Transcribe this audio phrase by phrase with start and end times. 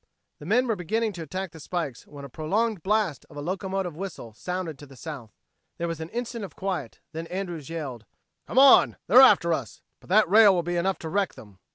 [0.39, 3.95] The men were beginning to attack the spikes when a prolonged blast of a locomotive
[3.95, 5.29] whistle sounded to the south.
[5.77, 8.05] There was an instant of quiet; then Andrews yelled:
[8.47, 8.97] "Come on!
[9.05, 11.59] They're after us, but that rail will be enough to wreck them!"